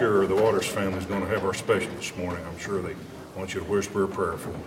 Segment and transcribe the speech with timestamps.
[0.00, 0.26] sure.
[0.26, 2.42] The Waters family is going to have our special this morning.
[2.46, 2.96] I'm sure they
[3.36, 4.62] want you to whisper a prayer for them.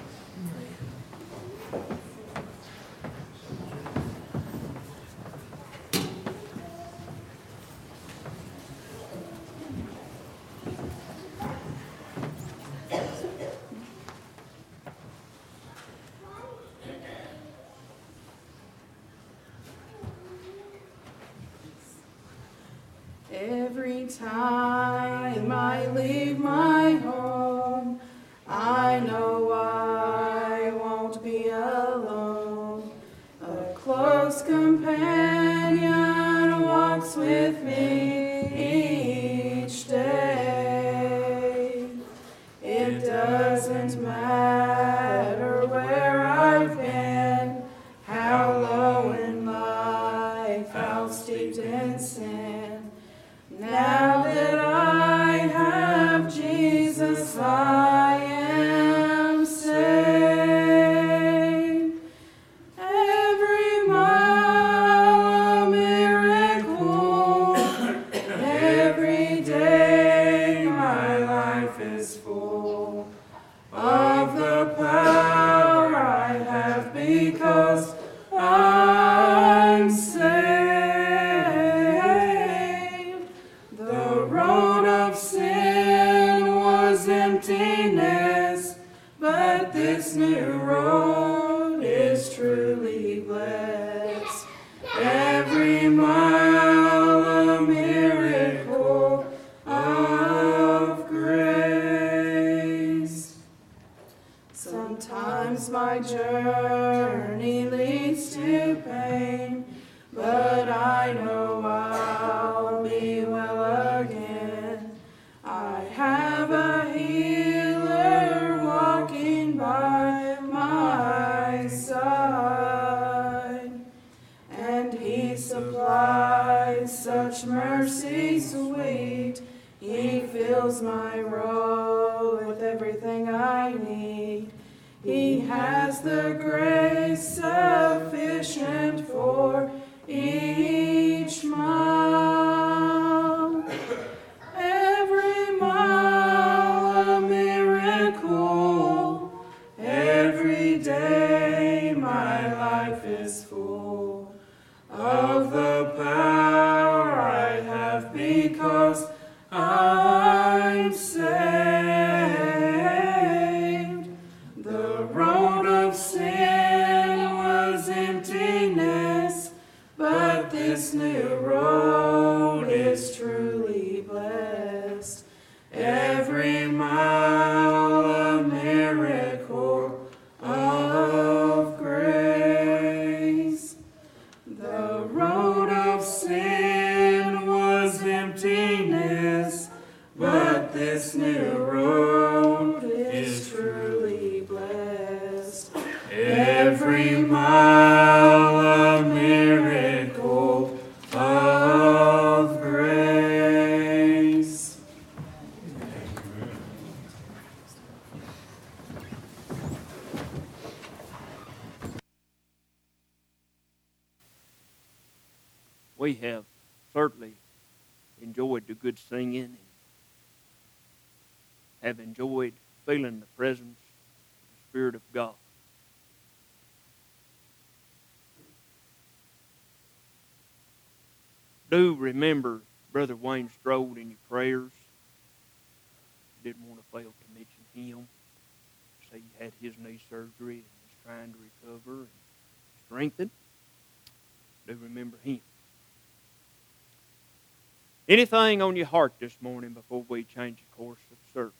[248.13, 251.54] Anything on your heart this morning before we change the course of service?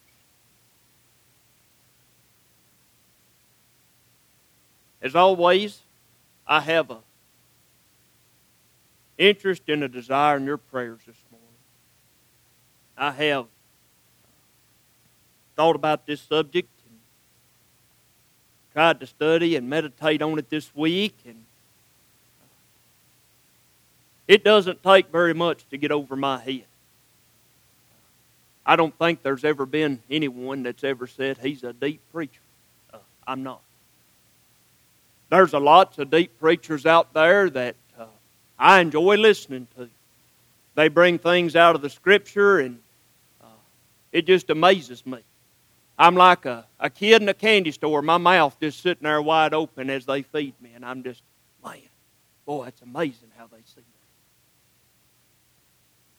[5.02, 5.80] As always,
[6.46, 7.00] I have a
[9.18, 11.48] interest and a desire in your prayers this morning.
[12.96, 13.48] I have
[15.56, 17.00] thought about this subject and
[18.74, 21.46] tried to study and meditate on it this week and
[24.28, 26.66] it doesn't take very much to get over my head.
[28.66, 32.40] I don't think there's ever been anyone that's ever said he's a deep preacher.
[32.94, 32.98] Uh,
[33.28, 33.62] I'm not.
[35.30, 38.06] There's a lots of deep preachers out there that uh,
[38.58, 39.90] I enjoy listening to.
[40.75, 42.80] they bring things out of the Scripture, and
[43.42, 43.48] uh,
[44.12, 45.20] it just amazes me.
[45.98, 49.54] I'm like a, a kid in a candy store, my mouth just sitting there wide
[49.54, 51.22] open as they feed me, and I'm just,
[51.64, 51.80] man,
[52.46, 54.03] boy, it's amazing how they see that.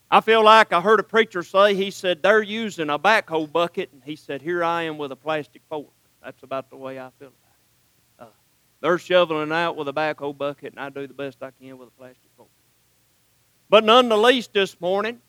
[0.09, 3.89] I feel like I heard a preacher say, he said, they're using a backhoe bucket,
[3.91, 5.87] and he said, here I am with a plastic fork.
[6.23, 8.23] That's about the way I feel about it.
[8.23, 8.33] Uh,
[8.81, 11.87] they're shoveling out with a backhoe bucket, and I do the best I can with
[11.87, 12.49] a plastic fork.
[13.69, 15.19] But none the least this morning,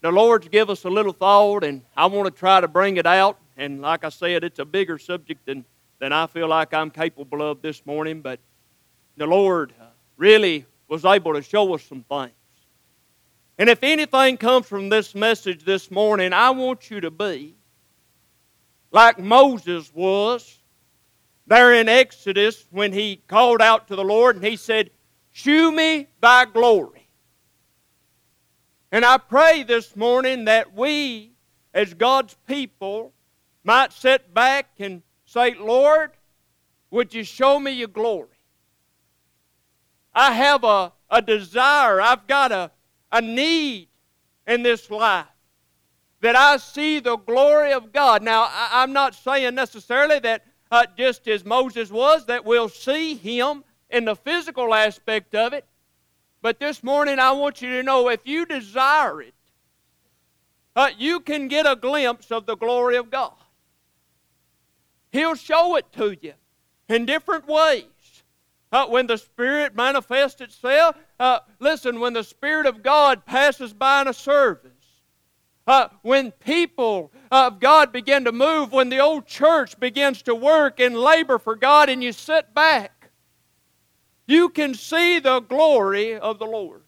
[0.00, 3.06] the Lord's give us a little thought, and I want to try to bring it
[3.06, 3.38] out.
[3.56, 5.64] And like I said, it's a bigger subject than,
[6.00, 8.40] than I feel like I'm capable of this morning, but
[9.16, 9.84] the Lord uh,
[10.16, 12.32] really was able to show us some things.
[13.60, 17.56] And if anything comes from this message this morning, I want you to be
[18.90, 20.56] like Moses was
[21.46, 24.88] there in Exodus when he called out to the Lord and he said,
[25.30, 27.06] Shew me thy glory.
[28.90, 31.32] And I pray this morning that we,
[31.74, 33.12] as God's people,
[33.62, 36.12] might sit back and say, Lord,
[36.90, 38.38] would you show me your glory?
[40.14, 42.70] I have a, a desire, I've got a,
[43.12, 43.88] a need
[44.46, 45.26] in this life
[46.20, 48.22] that I see the glory of God.
[48.22, 53.14] Now, I, am not saying necessarily that uh, just as Moses was, that we'll see
[53.14, 55.64] him in the physical aspect of it,
[56.42, 59.34] but this morning, I want you to know if you desire it,
[60.74, 63.34] uh, you can get a glimpse of the glory of God.
[65.10, 66.34] He'll show it to you
[66.88, 67.84] in different ways.
[68.72, 74.02] Uh, when the Spirit manifests itself, uh, listen, when the Spirit of God passes by
[74.02, 74.70] in a service,
[75.66, 80.78] uh, when people of God begin to move, when the old church begins to work
[80.78, 83.00] and labor for God, and you sit back
[84.30, 86.82] you can see the glory of the Lord.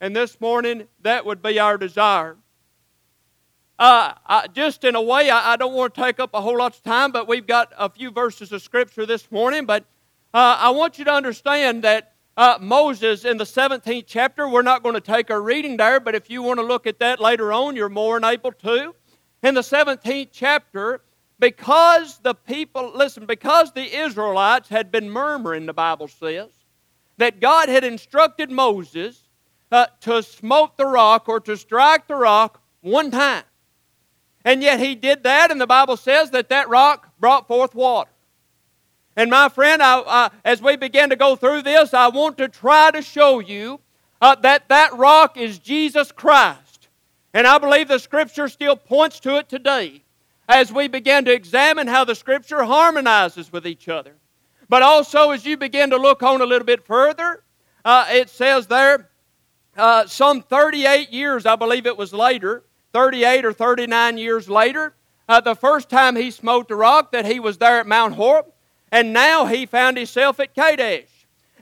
[0.00, 2.38] And this morning, that would be our desire.
[3.80, 6.58] Uh, I, just in a way, I, I, don't want to take up a whole
[6.58, 9.64] lot of time, but we've got a few verses of Scripture this morning.
[9.64, 9.84] But
[10.34, 14.82] uh, I want you to understand that uh, Moses in the 17th chapter, we're not
[14.82, 17.54] going to take our reading there, but if you want to look at that later
[17.54, 18.94] on, you're more than able to.
[19.42, 21.00] In the 17th chapter,
[21.38, 26.50] because the people, listen, because the Israelites had been murmuring, the Bible says,
[27.16, 29.22] that God had instructed Moses
[29.72, 33.44] uh, to smote the rock or to strike the rock one time.
[34.44, 38.10] And yet he did that, and the Bible says that that rock brought forth water.
[39.16, 42.48] And my friend, I, uh, as we begin to go through this, I want to
[42.48, 43.80] try to show you
[44.20, 46.88] uh, that that rock is Jesus Christ.
[47.34, 50.02] And I believe the Scripture still points to it today
[50.48, 54.16] as we begin to examine how the Scripture harmonizes with each other.
[54.68, 57.42] But also, as you begin to look on a little bit further,
[57.84, 59.10] uh, it says there,
[59.76, 64.94] uh, some 38 years, I believe it was later, 38 or 39 years later,
[65.28, 68.46] uh, the first time he smote the rock, that he was there at Mount Horeb,
[68.90, 71.06] and now he found himself at Kadesh.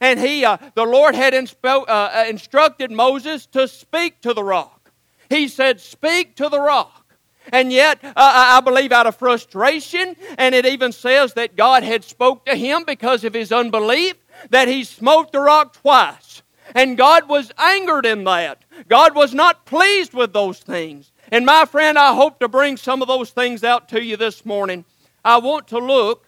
[0.01, 4.91] And he, uh, the Lord had inspo- uh, instructed Moses to speak to the rock.
[5.29, 7.05] He said, Speak to the rock.
[7.53, 12.05] And yet, uh, I believe out of frustration, and it even says that God had
[12.05, 14.15] spoke to him because of his unbelief,
[14.51, 16.43] that he smote the rock twice.
[16.75, 18.63] And God was angered in that.
[18.89, 21.11] God was not pleased with those things.
[21.31, 24.45] And my friend, I hope to bring some of those things out to you this
[24.45, 24.85] morning.
[25.25, 26.27] I want to look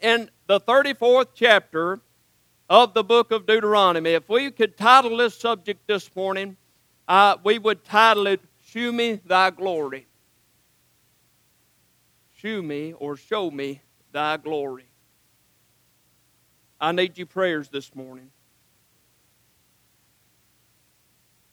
[0.00, 2.00] in the 34th chapter
[2.68, 4.10] of the book of Deuteronomy.
[4.10, 6.56] If we could title this subject this morning,
[7.06, 10.06] uh, we would title it, Shew Me Thy Glory.
[12.40, 14.86] Shew me or show me thy glory.
[16.80, 18.30] I need your prayers this morning.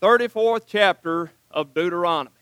[0.02, 2.37] 34th chapter of Deuteronomy.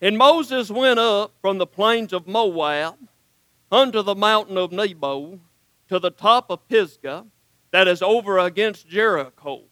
[0.00, 2.96] And Moses went up from the plains of Moab
[3.70, 5.40] unto the mountain of Nebo
[5.88, 7.26] to the top of Pisgah
[7.70, 9.62] that is over against Jericho.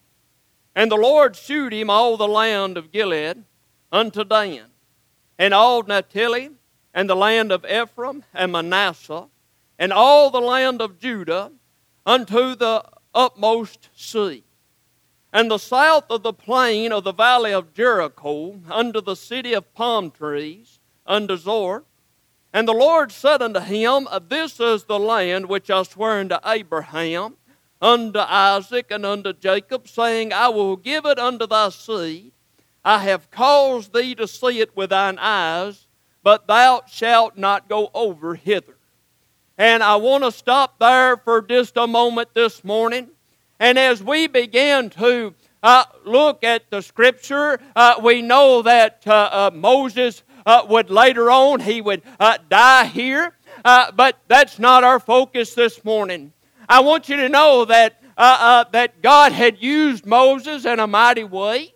[0.74, 3.44] And the Lord shewed him all the land of Gilead
[3.90, 4.66] unto Dan
[5.38, 6.50] and all Naphtali,
[6.92, 9.28] and the land of Ephraim and Manasseh,
[9.78, 11.52] and all the land of Judah,
[12.04, 14.42] unto the utmost sea,
[15.32, 19.74] and the south of the plain of the valley of Jericho, under the city of
[19.74, 21.84] palm trees, unto Zoar.
[22.52, 27.36] And the Lord said unto him, This is the land which I sware unto Abraham,
[27.80, 32.32] unto Isaac, and unto Jacob, saying, I will give it unto thy seed
[32.88, 35.86] I have caused thee to see it with thine eyes,
[36.22, 38.78] but thou shalt not go over hither.
[39.58, 43.10] And I want to stop there for just a moment this morning.
[43.60, 49.10] And as we begin to uh, look at the scripture, uh, we know that uh,
[49.10, 53.34] uh Moses uh, would later on, he would uh, die here.
[53.64, 56.32] but that's not our focus this morning.
[56.68, 61.74] I want you to know that, that God had used Moses in a mighty way.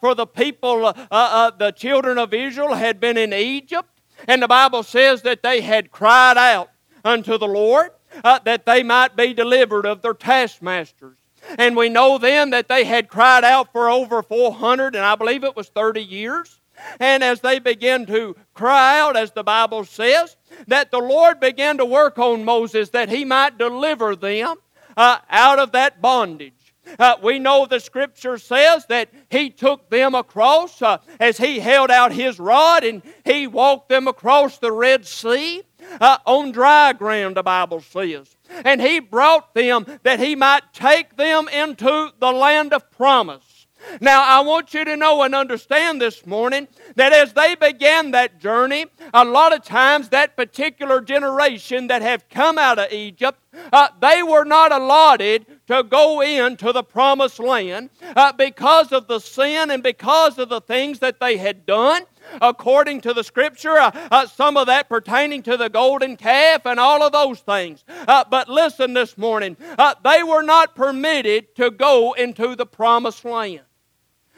[0.00, 3.88] for the people, the children of Israel had been in Egypt,
[4.26, 6.70] and the Bible says that they had cried out
[7.04, 7.90] unto the Lord
[8.22, 11.18] that they might be delivered of their taskmasters.
[11.58, 15.44] And we know then that they had cried out for over 400, and I believe
[15.44, 16.60] it was 30 years.
[17.00, 21.78] And as they began to cry out, as the Bible says, that the Lord began
[21.78, 24.56] to work on Moses that he might deliver them
[24.96, 26.52] uh, out of that bondage.
[26.98, 31.90] Uh, we know the scripture says that he took them across uh, as he held
[31.90, 35.62] out his rod and he walked them across the Red Sea
[36.00, 38.36] uh, on dry ground, the Bible says.
[38.64, 43.56] And he brought them that he might take them into the land of promise.
[44.00, 46.66] Now, I want you to know and understand this morning
[46.96, 52.28] that as they began that journey, a lot of times that particular generation that have
[52.28, 53.38] come out of Egypt,
[53.72, 59.20] uh, they were not allotted to go into the promised land uh, because of the
[59.20, 62.02] sin and because of the things that they had done
[62.40, 66.80] according to the scripture, uh, uh, some of that pertaining to the golden calf and
[66.80, 67.84] all of those things.
[67.88, 73.24] Uh, but listen this morning, uh, they were not permitted to go into the promised
[73.24, 73.60] land.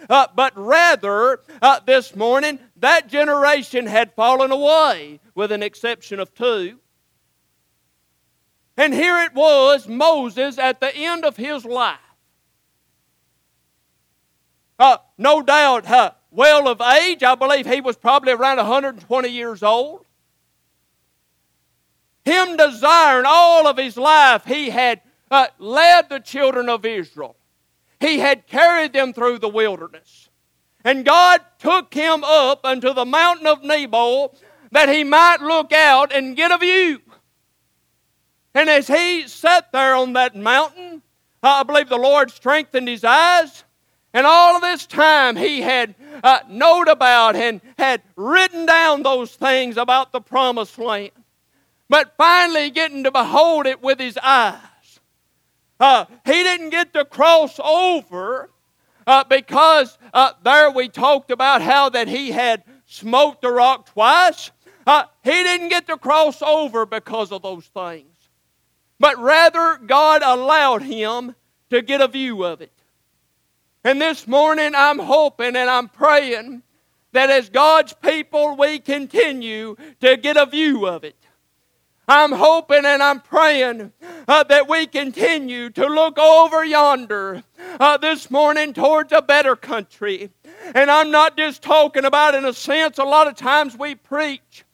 [0.09, 6.33] Uh, but rather, uh, this morning, that generation had fallen away, with an exception of
[6.35, 6.79] two.
[8.77, 11.99] And here it was, Moses, at the end of his life.
[14.79, 17.23] Uh, no doubt, uh, well of age.
[17.23, 20.05] I believe he was probably around 120 years old.
[22.25, 27.37] Him desiring all of his life, he had uh, led the children of Israel.
[28.01, 30.29] He had carried them through the wilderness.
[30.85, 34.33] And God took him up unto the mountain of Nebo
[34.71, 37.01] that he might look out and get a view.
[38.55, 41.03] And as he sat there on that mountain,
[41.43, 43.65] I believe the Lord strengthened his eyes.
[44.13, 49.35] And all of this time he had uh, known about and had written down those
[49.35, 51.13] things about the promised land.
[51.89, 54.61] But finally getting to behold it with his eyes.
[55.81, 58.51] Uh, he didn't get to cross over
[59.07, 64.51] uh, because uh, there we talked about how that he had smote the rock twice.
[64.87, 68.17] Uh, he didn't get to cross over because of those things.
[68.99, 71.35] But rather, God allowed him
[71.71, 72.73] to get a view of it.
[73.89, 76.63] And this morning I'm hoping and I'm praying
[77.13, 81.17] that as God's people we continue to get a view of it.
[82.07, 83.95] I'm hoping and I'm praying
[84.29, 87.43] uh, that we continue to look over yonder
[87.81, 90.29] uh, this morning towards a better country.
[90.75, 94.67] And I'm not just talking about, in a sense, a lot of times we preach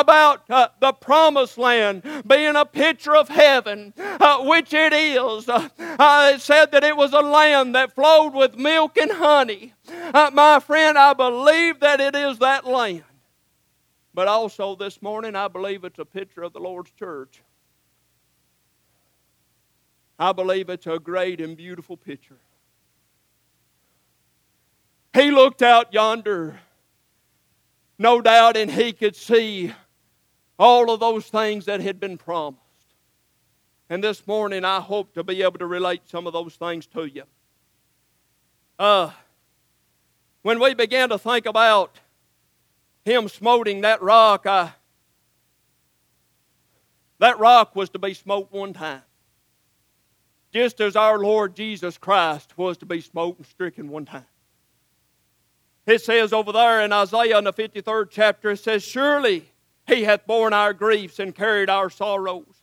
[0.00, 5.48] about uh, the promised land being a picture of heaven, uh, which it is.
[5.48, 5.68] Uh,
[6.34, 9.72] it said that it was a land that flowed with milk and honey.
[9.88, 13.04] Uh, my friend, I believe that it is that land.
[14.12, 17.42] But also this morning, I believe it's a picture of the Lord's church.
[20.18, 22.38] I believe it's a great and beautiful picture.
[25.12, 26.58] He looked out yonder
[27.98, 29.72] no doubt, and he could see
[30.58, 32.60] all of those things that had been promised.
[33.88, 37.04] And this morning, I hope to be able to relate some of those things to
[37.04, 37.22] you.
[38.78, 39.10] Uh,
[40.42, 41.98] when we began to think about
[43.04, 44.72] him smoting that rock, I,
[47.18, 49.02] that rock was to be smote one time.
[50.52, 54.24] Just as our Lord Jesus Christ was to be smote and stricken one time.
[55.86, 59.48] It says over there in Isaiah in the 53rd chapter, it says, Surely
[59.86, 62.62] he hath borne our griefs and carried our sorrows.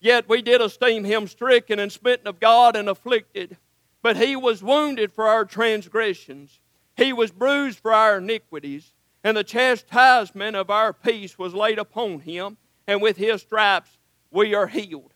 [0.00, 3.56] Yet we did esteem him stricken and smitten of God and afflicted.
[4.02, 6.60] But he was wounded for our transgressions,
[6.96, 8.92] he was bruised for our iniquities,
[9.24, 13.96] and the chastisement of our peace was laid upon him, and with his stripes
[14.30, 15.14] we are healed.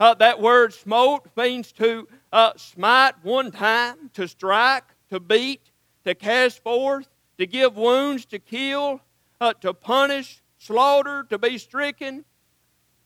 [0.00, 5.70] Uh, that word smote means to uh, smite one time, to strike, to beat,
[6.04, 9.00] to cast forth, to give wounds, to kill,
[9.40, 12.24] uh, to punish, slaughter, to be stricken,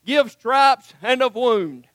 [0.05, 1.87] give stripes, and of wound.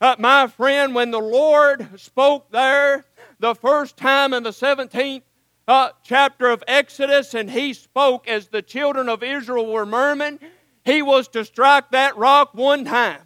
[0.00, 3.04] Uh, my friend, when the Lord spoke there
[3.40, 5.22] the first time in the 17th
[5.66, 10.38] uh, chapter of Exodus, and he spoke as the children of Israel were murmuring,
[10.84, 13.20] he was to strike that rock one time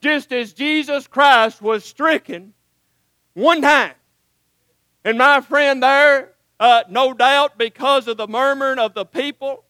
[0.00, 2.52] just as Jesus Christ was stricken
[3.34, 3.94] one time.
[5.04, 9.64] And my friend there, uh, no doubt because of the murmuring of the people,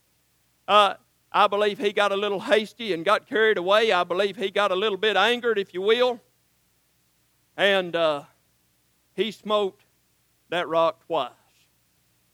[0.69, 0.95] uh,
[1.37, 3.93] I believe he got a little hasty and got carried away.
[3.93, 6.19] I believe he got a little bit angered, if you will.
[7.59, 8.23] And uh,
[9.15, 9.79] he smote
[10.49, 11.33] that rock twice.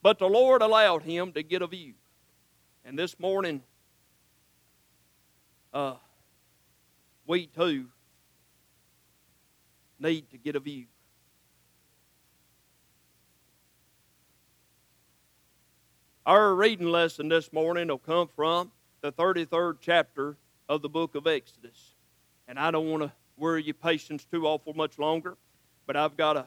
[0.02, 1.94] But the Lord allowed him to get a view.
[2.84, 3.62] And this morning,
[5.74, 5.94] uh,
[7.26, 7.86] we too
[9.98, 10.84] need to get a view.
[16.24, 18.70] Our reading lesson this morning will come from
[19.02, 20.36] the 33rd chapter
[20.68, 21.94] of the book of Exodus.
[22.46, 25.36] And I don't want to worry your patience too awful much longer,
[25.86, 26.46] but I've got a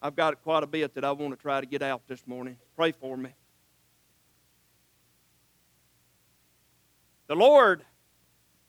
[0.00, 2.58] I've got quite a bit that I want to try to get out this morning.
[2.76, 3.30] Pray for me.
[7.26, 7.82] The Lord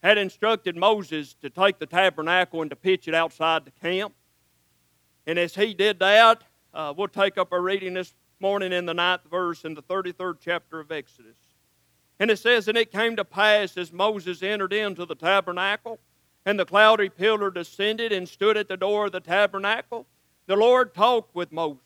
[0.01, 4.13] had instructed Moses to take the tabernacle and to pitch it outside the camp.
[5.27, 6.41] And as he did that,
[6.74, 10.38] uh, we'll take up our reading this morning in the ninth verse in the 33rd
[10.39, 11.36] chapter of Exodus.
[12.19, 16.00] And it says, And it came to pass as Moses entered into the tabernacle,
[16.45, 20.05] and the cloudy pillar descended and stood at the door of the tabernacle,
[20.45, 21.81] the Lord talked with Moses.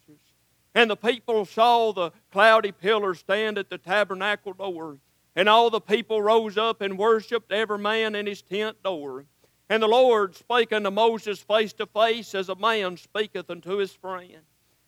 [0.76, 4.98] And the people saw the cloudy pillar stand at the tabernacle door.
[5.36, 9.26] And all the people rose up and worshipped every man in his tent door.
[9.70, 13.94] And the Lord spake unto Moses face to face, as a man speaketh unto his
[13.94, 14.42] friend.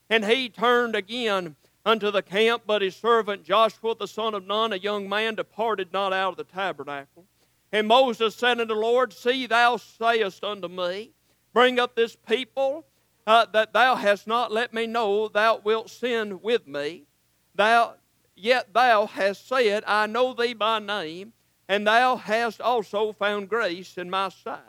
[0.09, 1.55] And he turned again
[1.85, 5.91] unto the camp, but his servant Joshua the son of Nun, a young man, departed
[5.91, 7.25] not out of the tabernacle.
[7.71, 11.11] And Moses said unto the Lord, See, thou sayest unto me,
[11.53, 12.85] Bring up this people,
[13.25, 17.05] uh, that thou hast not let me know thou wilt sin with me.
[17.55, 17.95] Thou,
[18.35, 21.33] yet thou hast said, I know thee by name,
[21.67, 24.59] and thou hast also found grace in my sight.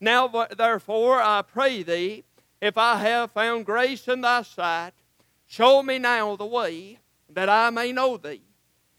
[0.00, 2.24] Now, therefore, I pray thee,
[2.60, 4.92] if I have found grace in thy sight,
[5.48, 8.42] show me now the way that I may know thee,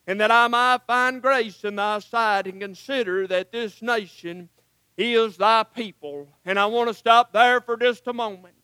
[0.05, 4.49] and that I may find grace in thy sight, and consider that this nation
[4.97, 6.27] is thy people.
[6.43, 8.55] And I want to stop there for just a moment.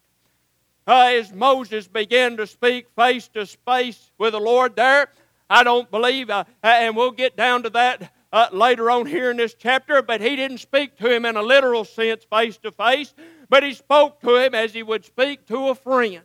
[0.86, 5.08] Uh, as Moses began to speak face to face with the Lord there,
[5.50, 9.38] I don't believe, uh, and we'll get down to that uh, later on here in
[9.38, 13.13] this chapter, but he didn't speak to him in a literal sense face to face
[13.50, 16.24] but he spoke to him as he would speak to a friend.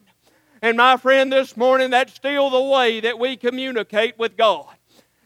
[0.62, 4.66] And my friend, this morning, that's still the way that we communicate with God.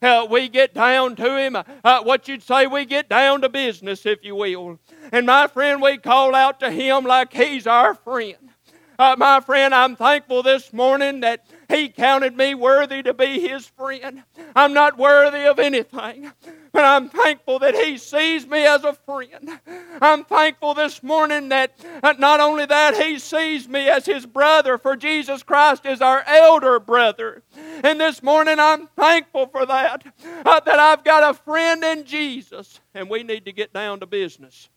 [0.01, 1.57] Uh, we get down to Him.
[1.57, 4.79] Uh, what you'd say, we get down to business, if you will.
[5.11, 8.51] And my friend, we call out to Him like He's our friend.
[8.98, 13.66] Uh, my friend, I'm thankful this morning that He counted me worthy to be His
[13.66, 14.22] friend.
[14.54, 16.30] I'm not worthy of anything,
[16.72, 19.59] but I'm thankful that He sees me as a friend.
[20.00, 24.78] I'm thankful this morning that uh, not only that, He sees me as His brother,
[24.78, 27.42] for Jesus Christ is our elder brother.
[27.83, 30.04] And this morning I'm thankful for that,
[30.46, 34.07] uh, that I've got a friend in Jesus, and we need to get down to
[34.07, 34.68] business.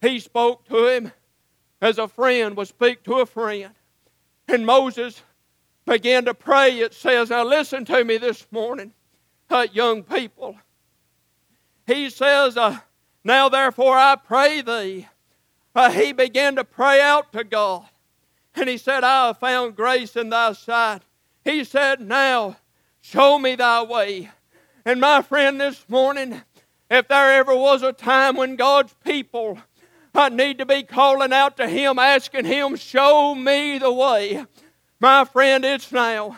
[0.00, 1.12] He spoke to him
[1.84, 3.70] as a friend would speak to a friend.
[4.48, 5.20] And Moses
[5.84, 6.78] began to pray.
[6.78, 8.94] It says, Now listen to me this morning,
[9.50, 10.56] uh, young people.
[11.86, 12.78] He says, uh,
[13.22, 15.08] Now therefore I pray thee.
[15.74, 17.84] Uh, he began to pray out to God.
[18.54, 21.02] And he said, I have found grace in thy sight.
[21.44, 22.56] He said, Now
[23.02, 24.30] show me thy way.
[24.86, 26.40] And my friend, this morning,
[26.90, 29.58] if there ever was a time when God's people
[30.14, 34.44] I need to be calling out to Him, asking Him, Show me the way.
[35.00, 36.36] My friend, it's now.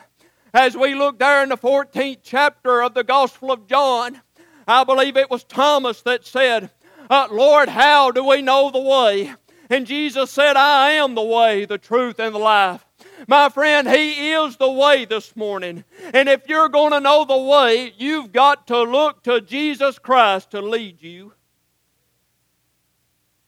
[0.55, 4.23] As we look there in the 14th chapter of the Gospel of John,
[4.67, 6.71] I believe it was Thomas that said,
[7.11, 9.35] uh, Lord, how do we know the way?
[9.69, 12.87] And Jesus said, I am the way, the truth, and the life.
[13.29, 15.85] My friend, He is the way this morning.
[16.15, 20.53] And if you're going to know the way, you've got to look to Jesus Christ
[20.53, 21.35] to lead you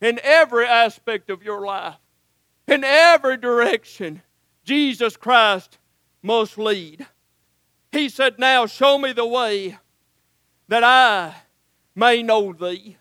[0.01, 1.97] in every aspect of your life,
[2.67, 4.23] in every direction,
[4.65, 5.79] Jesus Christ
[6.23, 7.07] must lead.
[7.91, 9.79] He said, Now show me the way
[10.69, 11.35] that I
[11.95, 12.97] may know thee.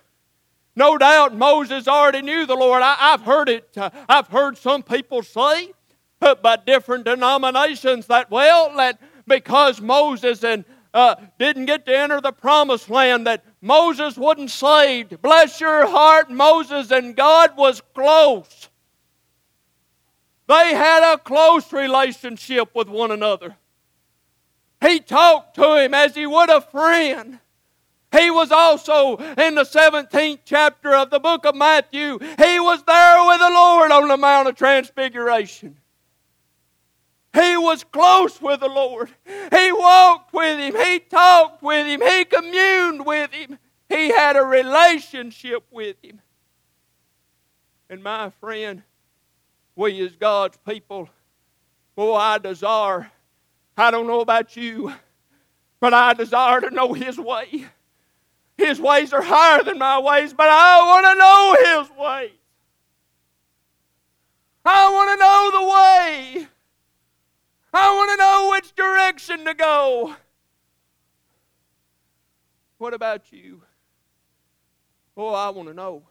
[0.76, 2.82] No doubt Moses already knew the Lord.
[2.84, 3.70] I, have heard it.
[3.76, 5.74] Uh, I've heard some people say,
[6.20, 10.66] but by different denominations, that, well, that because Moses and
[10.98, 15.22] uh, didn't get to enter the promised land, that Moses wasn't saved.
[15.22, 18.70] Bless your heart, Moses and God was close.
[20.48, 23.56] They had a close relationship with one another.
[24.82, 27.40] He talked to him as he would a friend.
[28.12, 32.18] He was also in the 17th chapter of the book of Matthew.
[32.18, 35.78] He was there with the Lord on the Mount of Transfiguration.
[37.40, 39.10] He was close with the Lord.
[39.26, 40.76] He walked with Him.
[40.76, 42.02] He talked with Him.
[42.02, 43.60] He communed with Him.
[43.90, 46.20] He had a relationship with Him.
[47.92, 48.82] And my friend,
[49.76, 51.10] we as God's people,
[51.96, 53.12] boy, I desire,
[53.78, 54.94] I don't know about you,
[55.80, 57.66] but I desire to know His way.
[58.58, 62.32] His ways are higher than my ways, but I want to know His ways.
[64.66, 66.48] I want to know the way.
[67.80, 70.16] I want to know which direction to go.
[72.80, 73.62] What about you?
[75.16, 76.04] Oh, I want to know.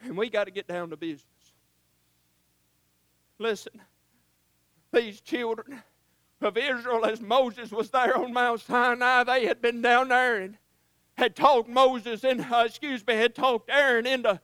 [0.00, 1.24] And we got to get down to business.
[3.38, 3.82] Listen,
[4.92, 5.82] these children
[6.40, 10.58] of Israel, as Moses was there on Mount Sinai, they had been down there and
[11.16, 14.40] had talked Moses and uh, excuse me, had talked Aaron into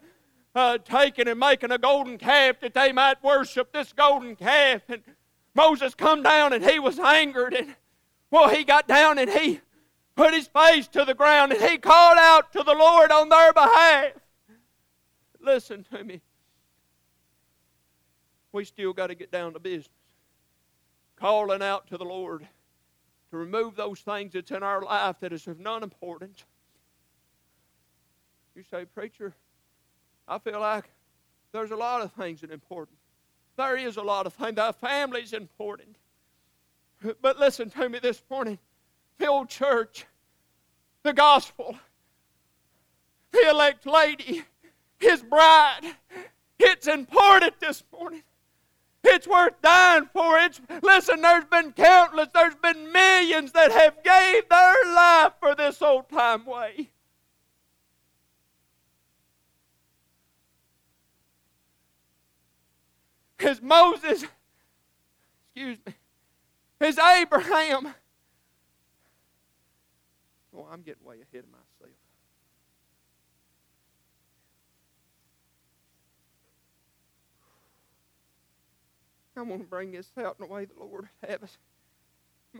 [0.54, 4.82] uh, taking and making a golden calf that they might worship this golden calf.
[4.88, 5.02] And
[5.54, 7.74] Moses come down and he was angered and
[8.30, 9.60] well, he got down and he
[10.14, 13.52] put his face to the ground and he called out to the Lord on their
[13.52, 14.12] behalf.
[15.38, 16.22] Listen to me.
[18.52, 19.88] We still got to get down to business.
[21.16, 22.46] Calling out to the Lord
[23.30, 26.44] to remove those things that's in our life that is of none importance.
[28.54, 29.34] You say, Preacher,
[30.26, 30.90] I feel like
[31.52, 32.98] there's a lot of things that are important.
[33.56, 34.56] There is a lot of things.
[34.56, 35.96] The family's important.
[37.20, 38.58] But listen to me this morning.
[39.18, 40.06] The old church,
[41.02, 41.76] the gospel,
[43.32, 44.44] the elect lady,
[44.98, 45.94] his bride.
[46.58, 48.22] It's important this morning.
[49.04, 50.38] It's worth dying for.
[50.38, 55.82] It's listen, there's been countless, there's been millions that have gave their life for this
[55.82, 56.90] old time way.
[63.42, 64.24] As Moses,
[65.54, 65.94] excuse me,
[66.80, 67.94] as Abraham.
[70.56, 71.96] Oh, I'm getting way ahead of myself.
[79.34, 81.56] I want to bring this out in the way the Lord have us.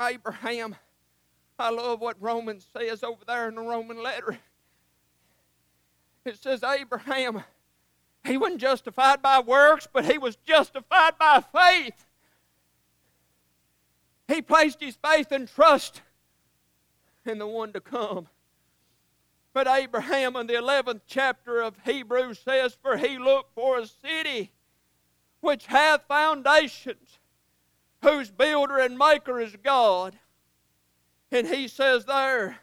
[0.00, 0.74] Abraham,
[1.58, 4.38] I love what Romans says over there in the Roman letter.
[6.24, 7.44] It says, Abraham,
[8.24, 12.06] he wasn't justified by works, but he was justified by faith.
[14.28, 16.02] He placed his faith and trust
[17.26, 18.28] in the one to come.
[19.52, 24.52] But Abraham in the 11th chapter of Hebrews says, For he looked for a city
[25.40, 27.18] which hath foundations,
[28.02, 30.16] whose builder and maker is God.
[31.30, 32.58] And he says there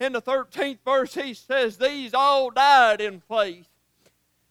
[0.00, 3.67] in the 13th verse, he says, These all died in faith,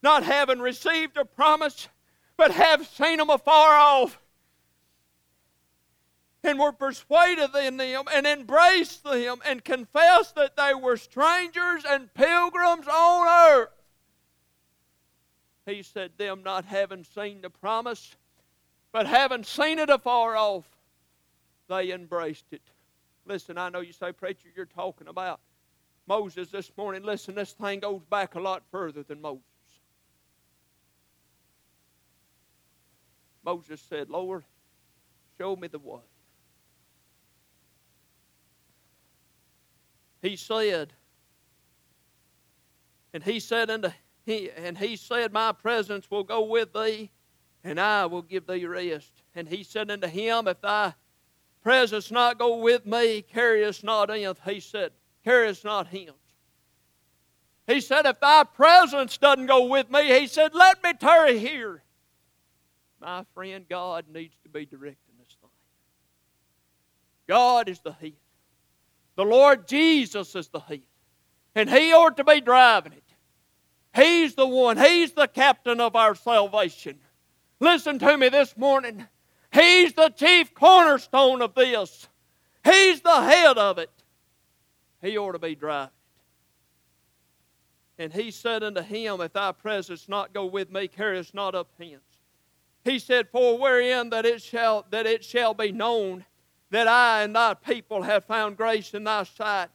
[0.07, 1.89] not having received a promise,
[2.37, 4.17] but have seen them afar off,
[6.45, 12.13] and were persuaded in them, and embraced them, and confessed that they were strangers and
[12.13, 13.67] pilgrims on earth.
[15.65, 18.15] He said, Them not having seen the promise,
[18.93, 20.63] but having seen it afar off,
[21.67, 22.61] they embraced it.
[23.25, 25.41] Listen, I know you say, Preacher, you're talking about
[26.07, 27.03] Moses this morning.
[27.03, 29.43] Listen, this thing goes back a lot further than Moses.
[33.47, 34.43] Moses said, Lord,
[35.37, 36.01] show me the way.
[40.21, 40.91] He said,
[43.13, 43.89] and he said unto
[44.25, 47.09] he, and he said, My presence will go with thee,
[47.63, 49.13] and I will give thee rest.
[49.33, 50.93] And he said unto him, If thy
[51.63, 54.35] presence not go with me, carry us not in.
[54.43, 54.91] He said,
[55.23, 56.11] Carry us not hence.
[57.65, 61.83] He said, If thy presence doesn't go with me, he said, Let me tarry here.
[62.99, 65.49] My friend, God needs to be directing this thing.
[67.27, 68.13] God is the head.
[69.15, 70.81] The Lord Jesus is the head.
[71.55, 73.03] And He ought to be driving it.
[73.95, 76.99] He's the one, He's the captain of our salvation.
[77.59, 79.07] Listen to me this morning.
[79.51, 82.07] He's the chief cornerstone of this,
[82.63, 83.89] He's the head of it.
[85.01, 85.91] He ought to be driving
[87.97, 88.03] it.
[88.03, 91.55] And he said unto him, If thy presence not go with me, carry us not
[91.55, 92.01] up hence.
[92.83, 96.25] He said, For wherein that it shall that it shall be known
[96.69, 99.69] that I and thy people have found grace in thy sight.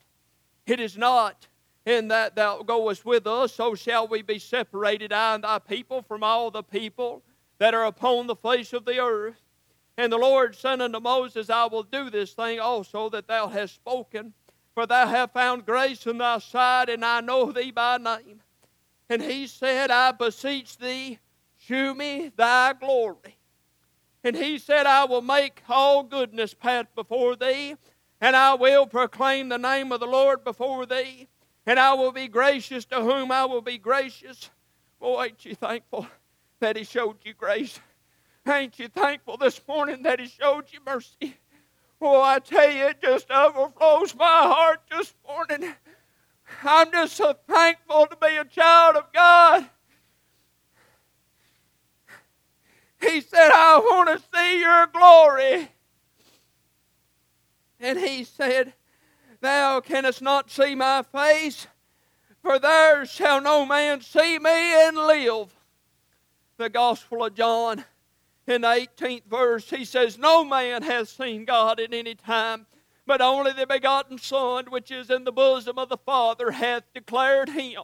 [0.67, 1.47] It is not
[1.85, 6.03] in that thou goest with us, so shall we be separated, I and thy people,
[6.03, 7.23] from all the people
[7.59, 9.41] that are upon the face of the earth.
[9.97, 13.75] And the Lord said unto Moses, I will do this thing also that thou hast
[13.75, 14.33] spoken,
[14.75, 18.43] for thou hast found grace in thy sight, and I know thee by name.
[19.09, 21.19] And he said, I beseech thee,
[21.67, 23.39] shew me thy glory.
[24.25, 27.77] And he said, I will make all goodness pass before thee,
[28.21, 31.29] and I will proclaim the name of the Lord before thee,
[31.67, 34.51] and I will be gracious to whom I will be gracious.
[35.01, 36.07] Boy, ain't you thankful
[36.61, 37.81] that he showed you grace?
[38.47, 41.37] Ain't you thankful this morning that he showed you mercy?
[42.01, 45.75] Oh, I tell you, it just overflows my heart this morning.
[46.65, 49.69] I'm just so thankful to be a child of God.
[53.03, 55.69] He said, I want to see your glory.
[57.81, 58.75] And he said,
[59.41, 61.67] Thou canst not see my face,
[62.43, 65.53] for there shall no man see me and live.
[66.59, 67.85] The Gospel of John,
[68.47, 72.67] in the 18th verse, he says, No man has seen God at any time,
[73.05, 77.49] but only the begotten Son, which is in the bosom of the Father, hath declared
[77.49, 77.83] him.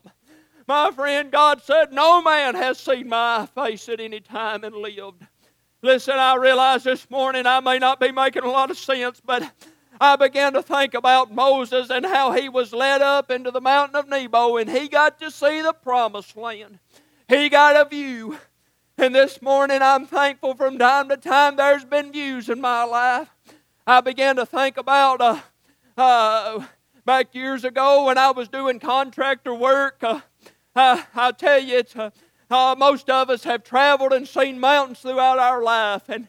[0.68, 5.26] My friend, God said, No man has seen my face at any time and lived.
[5.81, 9.50] Listen, I realize this morning I may not be making a lot of sense, but
[9.98, 13.96] I began to think about Moses and how he was led up into the mountain
[13.96, 16.81] of Nebo and he got to see the promised land.
[17.28, 18.37] He got a view.
[18.98, 23.28] And this morning, I'm thankful from time to time there's been views in my life.
[23.87, 25.40] I began to think about uh,
[25.96, 26.62] uh,
[27.07, 30.02] back years ago when I was doing contractor work.
[30.02, 30.20] Uh,
[30.80, 32.10] I tell you, it's uh,
[32.50, 36.28] uh, most of us have traveled and seen mountains throughout our life, and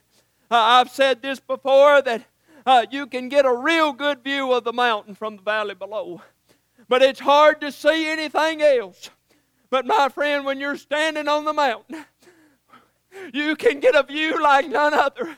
[0.50, 2.26] uh, I've said this before that
[2.92, 6.22] you can get a real good view of the mountain from the valley below,
[6.88, 9.10] but it's hard to see anything else.
[9.70, 12.06] But my friend, when you're standing on the mountain,
[13.34, 15.38] you can get a view like none other.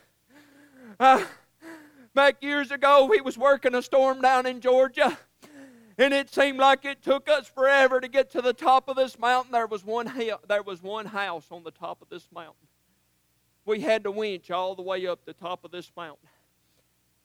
[1.00, 1.26] Uh,
[2.13, 5.17] back years ago, we was working a storm down in Georgia,
[6.02, 9.20] and it seemed like it took us forever to get to the top of this
[9.20, 9.52] mountain.
[9.52, 10.12] There was one
[10.48, 12.68] there was one house on the top of this mountain.
[13.66, 16.28] We had to winch all the way up the top of this mountain.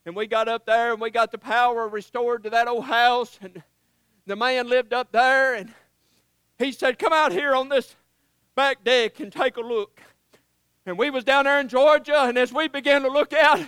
[0.05, 3.39] And we got up there and we got the power restored to that old house.
[3.41, 3.62] And
[4.27, 5.73] the man lived up there and
[6.59, 7.97] he said, Come out here on this
[8.55, 10.01] back deck and take a look.
[10.85, 13.61] And we was down there in Georgia, and as we began to look out,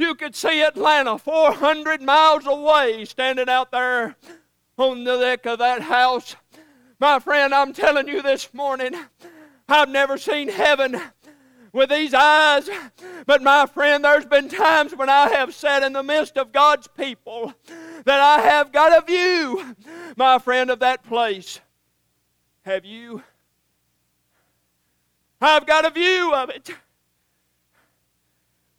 [0.00, 4.16] you could see Atlanta 400 miles away standing out there
[4.76, 6.36] on the deck of that house.
[6.98, 8.94] My friend, I'm telling you this morning,
[9.68, 11.00] I've never seen heaven
[11.72, 12.68] with these eyes,
[13.26, 16.88] but my friend, there's been times when I have sat in the midst of God's
[16.88, 17.54] people
[18.04, 19.76] that I have got a view,
[20.16, 21.60] my friend, of that place.
[22.62, 23.22] Have you?
[25.40, 26.70] I've got a view of it.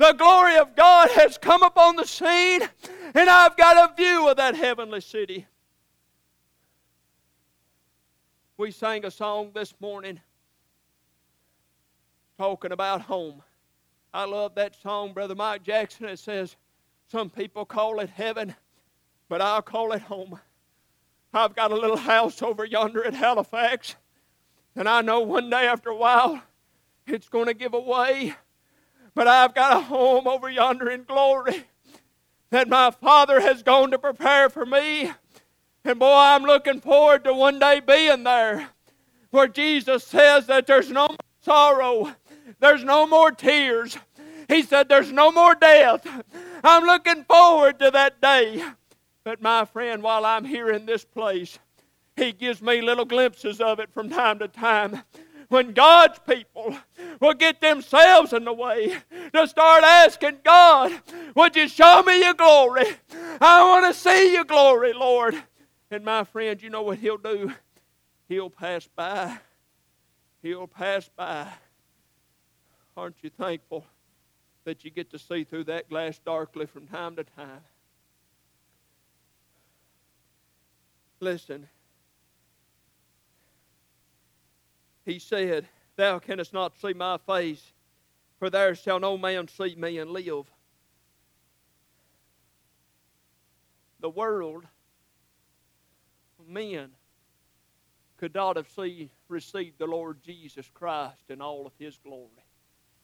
[0.02, 2.68] The glory of God has come upon the scene,
[3.14, 5.46] and I've got a view of that heavenly city.
[8.58, 10.20] We sang a song this morning
[12.40, 13.44] talking about home.
[14.12, 16.08] I love that song, Brother Mike Jackson.
[16.08, 16.56] It says,
[17.12, 18.56] Some people call it heaven,
[19.30, 20.40] but I'll call it home.
[21.32, 23.98] I've got a little house over yonder at Halifax,
[24.76, 26.42] and I know one day after a while
[27.06, 28.34] it's going to give away.
[29.14, 31.66] But I've got a home over yonder in glory
[32.50, 35.12] that my Father has gone to prepare for me.
[35.84, 38.70] And boy, I'm looking forward to one day being there
[39.32, 42.16] where Jesus says that there's no more sorrow,
[42.60, 43.98] there's no more tears.
[44.48, 46.06] He said there's no more death.
[46.64, 48.64] I'm looking forward to that day.
[49.24, 51.58] But my friend, while I'm here in this place,
[52.18, 55.04] He gives me little glimpses of it from time to time
[55.52, 56.78] when God's people
[57.20, 58.98] will get themselves in the way
[59.34, 60.94] to start asking God,
[61.36, 62.86] Would you show me your glory?
[63.42, 65.36] I want to see your glory, Lord.
[65.92, 67.52] And my friend, you know what He'll do?
[68.30, 69.40] He'll pass by.
[70.42, 71.48] He'll pass by.
[72.96, 73.86] Aren't you thankful
[74.64, 77.60] that you get to see through that glass darkly from time to time?
[81.20, 81.68] Listen.
[85.06, 87.74] He said, Thou canst not see my face,
[88.40, 90.46] for there shall no man see me and live.
[94.00, 94.66] The world,
[96.48, 96.92] men,
[98.18, 102.30] could not have see, received the Lord Jesus Christ in all of his glory.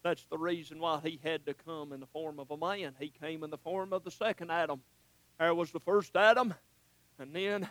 [0.04, 2.94] That's the reason why he had to come in the form of a man.
[3.00, 4.82] He came in the form of the second Adam.
[5.40, 6.54] There was the first Adam,
[7.20, 7.68] and then,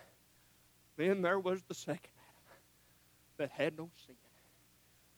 [0.97, 2.11] then there was the second
[3.39, 4.15] that had no sin.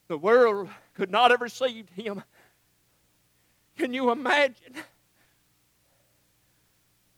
[0.08, 2.22] The world could not have received him.
[3.76, 4.74] Can you imagine?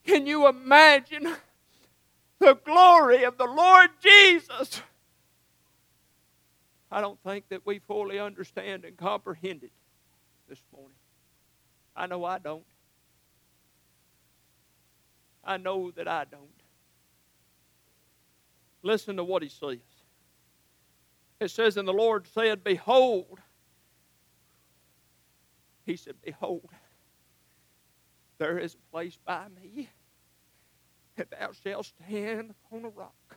[0.04, 1.34] Can you imagine
[2.40, 4.82] the glory of the Lord Jesus.
[6.90, 9.70] I don't think that we fully understand and comprehend it
[10.48, 10.96] this morning.
[11.94, 12.64] I know I don't.
[15.44, 16.42] I know that I don't.
[18.82, 19.78] Listen to what he says.
[21.40, 23.40] It says, And the Lord said, Behold,
[25.86, 26.68] he said, Behold,
[28.38, 29.88] there is a place by me,
[31.16, 33.36] and thou shalt stand upon a rock.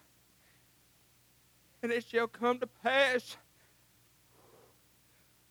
[1.82, 3.38] And it shall come to pass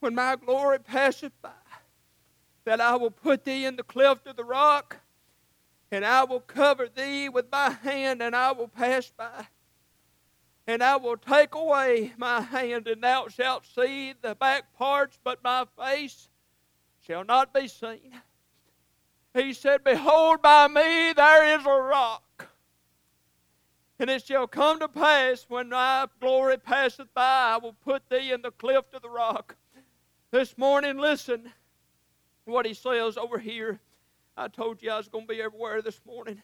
[0.01, 1.51] when my glory passeth by
[2.65, 4.99] that I will put thee in the cleft of the rock,
[5.91, 9.47] and I will cover thee with my hand, and I will pass by.
[10.67, 15.43] And I will take away my hand, and thou shalt see the back parts, but
[15.43, 16.29] my face
[17.01, 18.21] shall not be seen.
[19.35, 22.49] He said, Behold, by me there is a rock.
[23.99, 28.33] And it shall come to pass when my glory passeth by, I will put thee
[28.33, 29.57] in the cleft of the rock.
[30.31, 31.53] This morning, listen
[32.45, 33.81] what he says over here.
[34.37, 36.43] I told you I was going to be everywhere this morning.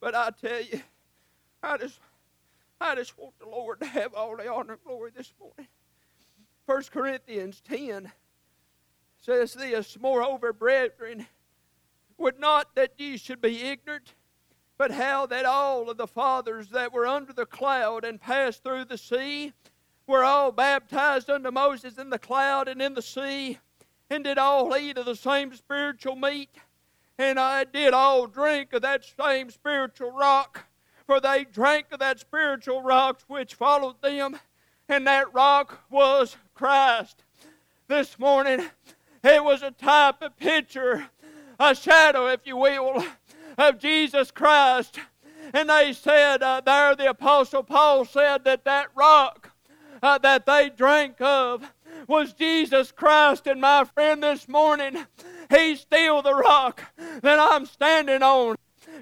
[0.00, 0.80] But I tell you,
[1.62, 1.98] I just,
[2.80, 5.66] I just want the Lord to have all the honor and glory this morning.
[6.66, 8.12] 1 Corinthians 10
[9.20, 11.26] says this Moreover, brethren,
[12.18, 14.14] would not that ye should be ignorant,
[14.76, 18.84] but how that all of the fathers that were under the cloud and passed through
[18.84, 19.52] the sea
[20.06, 23.58] were all baptized unto Moses in the cloud and in the sea,
[24.08, 26.50] and did all eat of the same spiritual meat,
[27.18, 30.64] and I did all drink of that same spiritual rock,
[31.08, 34.38] for they drank of that spiritual rock which followed them,
[34.90, 37.24] and that rock was Christ.
[37.88, 38.68] This morning,
[39.24, 41.06] it was a type, a picture,
[41.58, 43.02] a shadow, if you will,
[43.56, 45.00] of Jesus Christ.
[45.54, 49.52] And they said, uh, there the Apostle Paul said that that rock
[50.02, 51.72] uh, that they drank of
[52.06, 53.46] was Jesus Christ.
[53.46, 55.06] And my friend, this morning,
[55.48, 56.82] He's still the rock
[57.22, 58.56] that I'm standing on.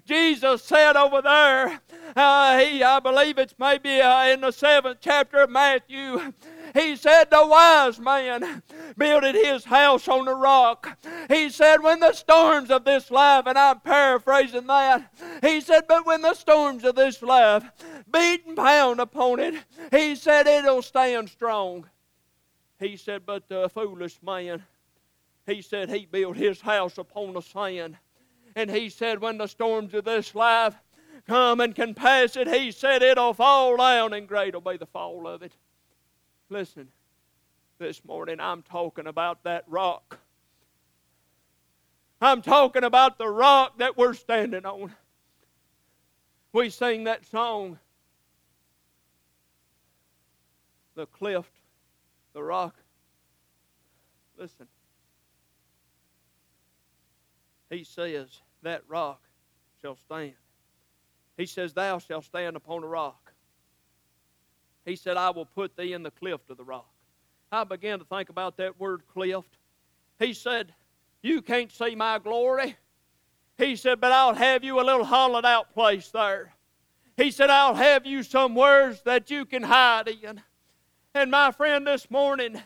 [0.04, 1.80] Jesus said over there,
[2.14, 6.32] uh, he, I believe it's maybe uh, in the seventh chapter of Matthew,
[6.74, 8.62] he said, The wise man
[8.96, 10.98] builded his house on the rock.
[11.28, 16.06] He said, When the storms of this life, and I'm paraphrasing that, he said, But
[16.06, 17.64] when the storms of this life
[18.12, 19.54] beat and pound upon it,
[19.90, 21.88] he said, It'll stand strong.
[22.78, 24.64] He said, But the foolish man,
[25.46, 27.96] he said, He built his house upon the sand.
[28.56, 30.74] And he said, When the storms of this life
[31.28, 34.86] come and can pass it, he said, It'll fall down, and great will be the
[34.86, 35.52] fall of it.
[36.48, 36.88] Listen,
[37.78, 40.18] this morning I'm talking about that rock.
[42.18, 44.94] I'm talking about the rock that we're standing on.
[46.54, 47.78] We sing that song,
[50.94, 51.44] The Cliff,
[52.32, 52.74] the Rock.
[54.38, 54.66] Listen,
[57.68, 59.22] he says, That rock
[59.80, 60.32] shall stand.
[61.36, 63.32] He says, Thou shalt stand upon a rock.
[64.84, 66.90] He said, I will put thee in the cleft of the rock.
[67.52, 69.58] I began to think about that word cleft.
[70.18, 70.74] He said,
[71.22, 72.74] You can't see my glory.
[73.56, 76.52] He said, But I'll have you a little hollowed out place there.
[77.16, 80.42] He said, I'll have you somewheres that you can hide in.
[81.14, 82.60] And my friend, this morning,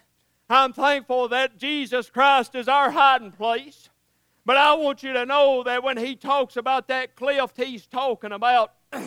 [0.48, 3.90] I'm thankful that Jesus Christ is our hiding place.
[4.50, 8.32] But I want you to know that when he talks about that cliff, he's talking
[8.32, 8.72] about,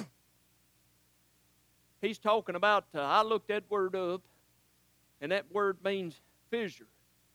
[2.01, 4.21] he's talking about, uh, I looked that word up,
[5.19, 6.87] and that word means fissure,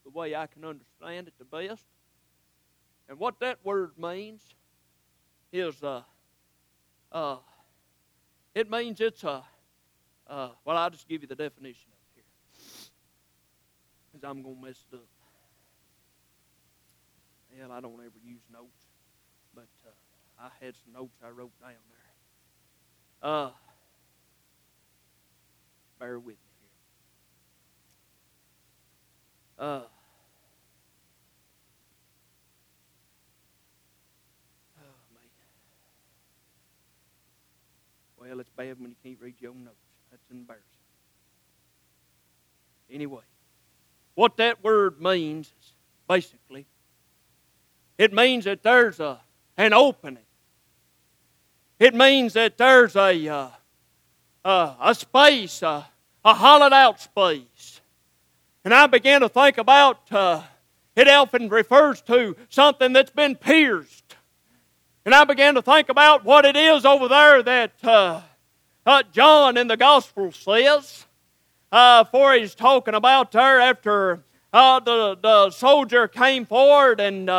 [0.04, 1.84] the way I can understand it the best.
[3.10, 4.40] And what that word means
[5.52, 6.00] is, uh,
[7.12, 7.36] uh,
[8.54, 9.44] it means it's a,
[10.26, 12.24] uh, well, I'll just give you the definition of here,
[14.10, 15.17] because I'm going to mess it up.
[17.58, 18.84] Hell, I don't ever use notes,
[19.52, 19.90] but uh,
[20.38, 23.30] I had some notes I wrote down there.
[23.30, 23.50] Uh,
[25.98, 26.68] bear with me.
[29.58, 29.88] Uh, oh.
[38.20, 39.76] Well, it's bad when you can't read your own notes.
[40.12, 40.64] That's embarrassing.
[42.88, 43.22] Anyway,
[44.14, 45.72] what that word means is
[46.08, 46.66] basically
[47.98, 49.20] it means that there's a,
[49.56, 50.22] an opening.
[51.80, 53.48] It means that there's a, uh,
[54.44, 55.82] uh, a space, uh,
[56.24, 57.80] a hollowed out space.
[58.64, 59.98] And I began to think about
[60.96, 64.16] it often refers to something that's been pierced.
[65.04, 67.72] And I began to think about what it is over there that
[69.12, 71.06] John in the Gospel says.
[71.70, 74.20] For he's talking about there after
[74.52, 77.30] the, the soldier came forward and,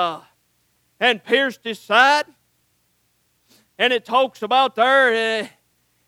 [0.99, 2.25] and pierced his side.
[3.77, 5.47] And it talks about there uh,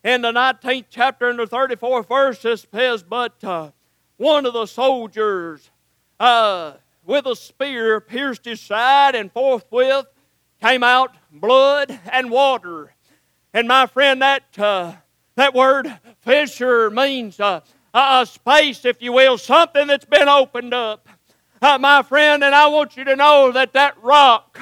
[0.04, 3.70] in the 19th chapter and the 34th verse, it says, But uh,
[4.16, 5.70] one of the soldiers
[6.20, 6.72] uh,
[7.04, 10.06] with a spear pierced his side, and forthwith
[10.60, 12.94] came out blood and water.
[13.54, 14.94] And my friend, that, uh,
[15.36, 17.60] that word fissure means uh,
[17.94, 21.08] a space, if you will, something that's been opened up.
[21.60, 24.60] Uh, my friend, and I want you to know that that rock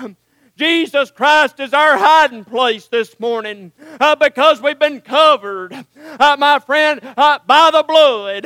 [0.60, 6.58] Jesus Christ is our hiding place this morning uh, because we've been covered, uh, my
[6.58, 8.44] friend, uh, by the blood.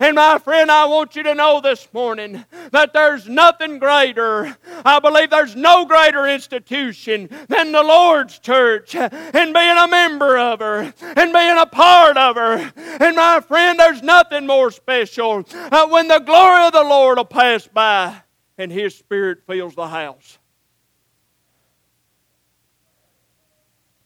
[0.00, 4.56] And my friend, I want you to know this morning that there's nothing greater.
[4.84, 10.60] I believe there's no greater institution than the Lord's church and being a member of
[10.60, 12.72] her and being a part of her.
[13.00, 17.24] And my friend, there's nothing more special uh, when the glory of the Lord will
[17.24, 18.22] pass by
[18.56, 20.38] and His Spirit fills the house.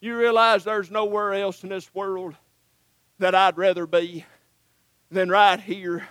[0.00, 2.34] You realize there's nowhere else in this world
[3.18, 4.24] that I'd rather be
[5.10, 6.08] than right here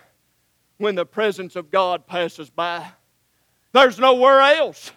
[0.77, 2.85] when the presence of God passes by.
[3.73, 4.91] There's nowhere else.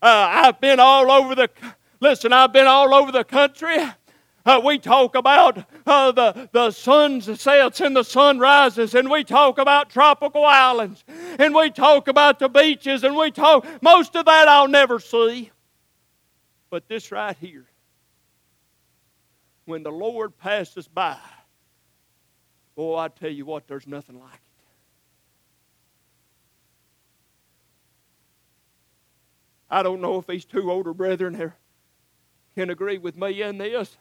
[0.00, 1.50] Uh, I've been all over the,
[2.00, 3.76] listen, I've been all over the country.
[4.44, 9.22] Uh, we talk about uh, the, the sun sets and the sun rises, and we
[9.22, 11.04] talk about tropical islands,
[11.38, 15.50] and we talk about the beaches, and we talk, most of that I'll never see.
[16.70, 17.66] But this right here,
[19.64, 21.18] when the Lord passes by,
[22.74, 24.40] boy, I tell you what, there's nothing like it.
[29.70, 31.56] I don't know if these two older brethren here
[32.54, 33.96] can agree with me in this,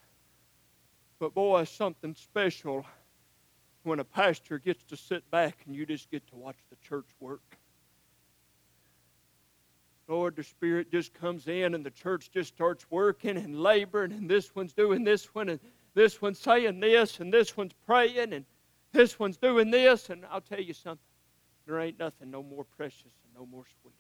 [1.20, 2.86] but boy, it's something special
[3.84, 7.08] when a pastor gets to sit back and you just get to watch the church
[7.20, 7.58] work.
[10.08, 14.30] Lord, the Spirit just comes in and the church just starts working and laboring, and
[14.30, 15.60] this one's doing this one, and
[15.94, 18.46] this one's saying this, and this one's praying, and
[18.92, 20.10] this one's doing this.
[20.10, 21.00] And I'll tell you something
[21.66, 23.96] there ain't nothing no more precious and no more sweeter.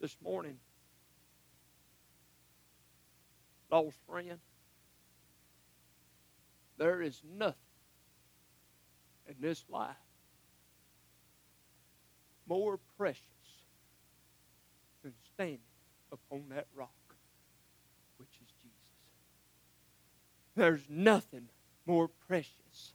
[0.00, 0.56] This morning,
[3.70, 4.38] lost friend,
[6.76, 7.54] there is nothing
[9.26, 9.96] in this life
[12.48, 13.22] more precious
[15.02, 15.58] than standing
[16.12, 16.90] upon that rock,
[18.18, 18.78] which is Jesus.
[20.56, 21.48] There's nothing
[21.86, 22.94] more precious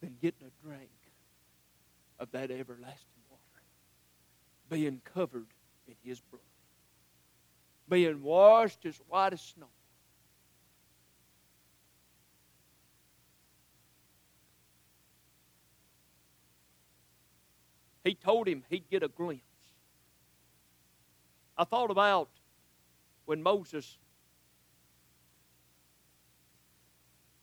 [0.00, 0.90] than getting a drink
[2.18, 3.62] of that everlasting water,
[4.68, 5.48] being covered
[5.86, 6.42] in His blood,
[7.88, 9.66] being washed as white as snow.
[18.04, 19.42] He told him he'd get a glimpse.
[21.56, 22.28] I thought about
[23.24, 23.98] when Moses,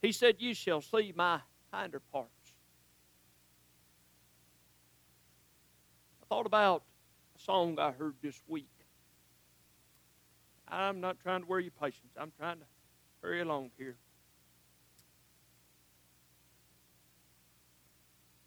[0.01, 1.39] he said, You shall see my
[1.73, 2.29] hinder parts.
[6.23, 6.83] I thought about
[7.37, 8.69] a song I heard this week.
[10.67, 12.13] I'm not trying to wear your patience.
[12.17, 12.65] I'm trying to
[13.21, 13.97] hurry along here.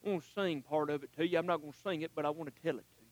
[0.09, 1.39] Want to sing part of it to you.
[1.39, 3.11] I'm not going to sing it, but I want to tell it to you.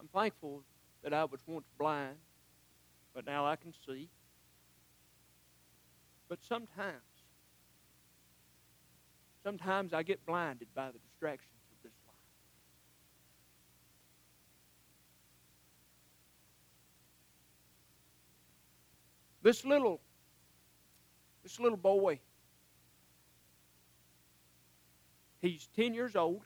[0.00, 0.64] I'm thankful
[1.04, 2.16] that I was once blind,
[3.14, 4.08] but now I can see.
[6.28, 6.96] But sometimes,
[9.44, 12.16] sometimes I get blinded by the distractions of this life.
[19.44, 20.00] This little,
[21.44, 22.18] this little boy
[25.46, 26.42] He's 10 years old.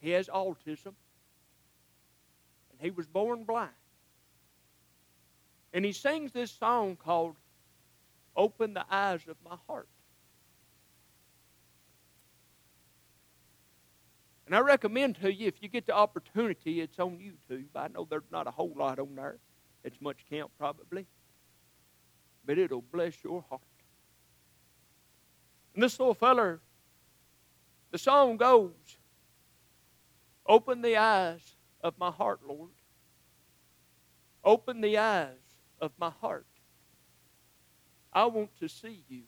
[0.00, 0.94] He has autism.
[2.70, 3.70] And he was born blind.
[5.72, 7.36] And he sings this song called
[8.34, 9.88] Open the Eyes of My Heart.
[14.46, 17.66] And I recommend to you, if you get the opportunity, it's on YouTube.
[17.74, 19.36] I know there's not a whole lot on there.
[19.84, 21.06] It's much count, probably.
[22.46, 23.60] But it'll bless your heart.
[25.74, 26.60] And this little feller
[27.96, 28.98] the song goes
[30.46, 32.68] Open the eyes of my heart, Lord.
[34.44, 35.38] Open the eyes
[35.80, 36.44] of my heart.
[38.12, 39.22] I want to see you.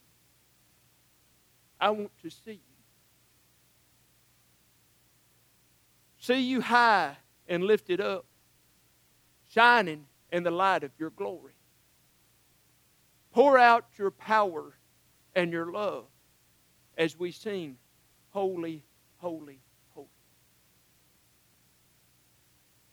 [1.80, 2.58] I want to see you.
[6.18, 7.16] see you high
[7.48, 8.26] and lifted up,
[9.48, 11.54] shining in the light of your glory.
[13.32, 14.74] Pour out your power
[15.34, 16.04] and your love
[16.98, 17.78] as we sing,
[18.38, 18.84] Holy,
[19.16, 19.58] Holy,
[19.96, 20.06] Holy.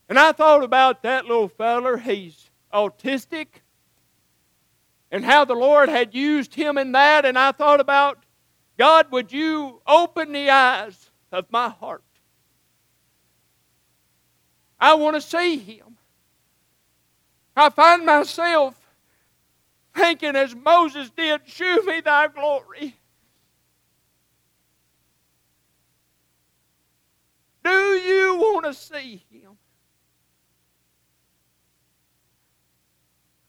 [0.10, 1.98] And I thought about that little feller.
[1.98, 3.46] He's autistic
[5.12, 7.26] and how the Lord had used him in that.
[7.26, 8.24] And I thought about,
[8.80, 12.02] God, would you open the eyes of my heart?
[14.80, 15.96] I want to see him.
[17.56, 18.74] I find myself
[19.94, 22.96] thinking, as Moses did, Shew me thy glory.
[27.66, 29.58] Do you want to see him?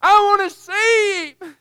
[0.00, 1.56] I want to see him.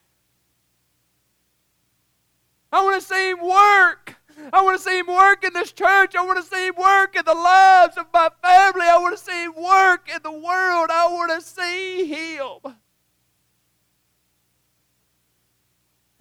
[2.72, 4.16] I want to see him work.
[4.54, 6.16] I want to see him work in this church.
[6.16, 8.86] I want to see him work in the lives of my family.
[8.86, 10.90] I want to see him work in the world.
[10.92, 12.74] I want to see him.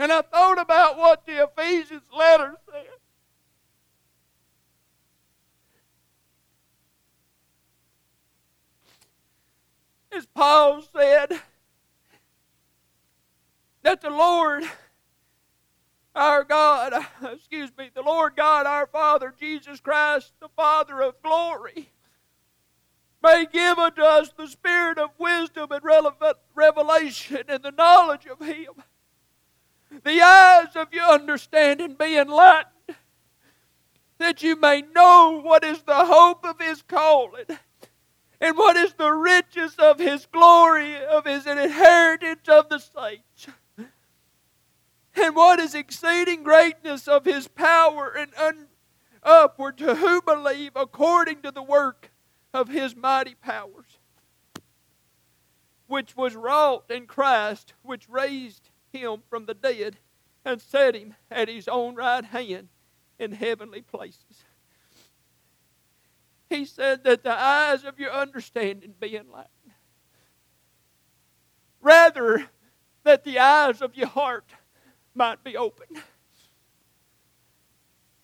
[0.01, 2.87] And I thought about what the Ephesians letter said.
[10.17, 11.41] As Paul said,
[13.83, 14.65] that the Lord,
[16.15, 16.93] our God,
[17.33, 21.89] excuse me, the Lord God, our Father, Jesus Christ, the Father of glory,
[23.23, 28.47] may give unto us the spirit of wisdom and relevant revelation and the knowledge of
[28.47, 28.83] Him
[30.03, 32.97] the eyes of your understanding be enlightened,
[34.19, 37.47] that you may know what is the hope of his calling,
[38.45, 43.47] and what is the riches of his glory, of his inheritance of the saints,
[45.17, 48.67] and what is exceeding greatness of his power and un-
[49.23, 52.11] upward to who believe according to the work
[52.53, 53.99] of his mighty powers,
[55.87, 59.97] which was wrought in Christ, which raised him from the dead
[60.45, 62.69] and set him at his own right hand
[63.19, 64.44] in heavenly places.
[66.55, 69.51] He said that the eyes of your understanding be enlightened.
[71.81, 72.47] Rather,
[73.03, 74.49] that the eyes of your heart
[75.17, 75.99] might be opened.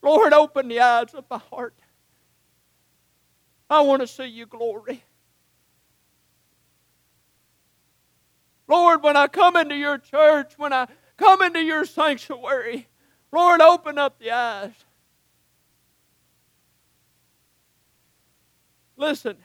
[0.00, 1.74] Lord, open the eyes of my heart.
[3.68, 5.02] I want to see you glory.
[8.68, 12.86] Lord, when I come into your church, when I come into your sanctuary,
[13.32, 14.72] Lord, open up the eyes.
[19.00, 19.38] Listen,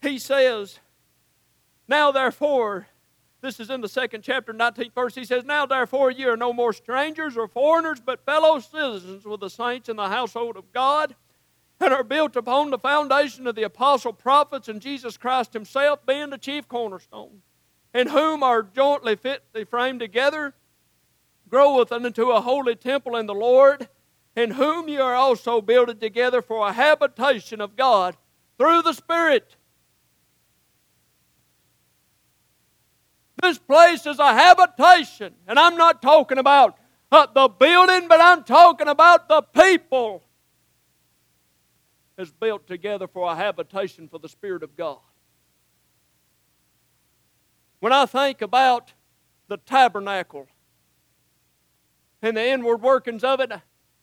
[0.00, 0.78] he says,
[1.88, 2.86] Now therefore,
[3.40, 5.14] this is in the second chapter, 19th verse.
[5.16, 9.40] He says, Now therefore ye are no more strangers or foreigners, but fellow citizens with
[9.40, 11.16] the saints in the household of God,
[11.80, 16.30] and are built upon the foundation of the apostle, prophets, and Jesus Christ himself, being
[16.30, 17.42] the chief cornerstone
[17.92, 20.54] in whom are jointly fitly framed together,
[21.48, 23.88] groweth unto a holy temple in the Lord,
[24.34, 28.16] in whom you are also builded together for a habitation of God
[28.58, 29.56] through the Spirit.
[33.42, 36.78] This place is a habitation, and I'm not talking about
[37.10, 40.22] uh, the building, but I'm talking about the people.
[42.18, 44.98] Is built together for a habitation for the Spirit of God.
[47.80, 48.92] When I think about
[49.48, 50.46] the tabernacle
[52.20, 53.50] and the inward workings of it,